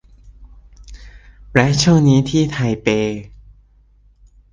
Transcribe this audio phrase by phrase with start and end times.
[1.53, 2.87] และช่วงนี้ที่ไทเป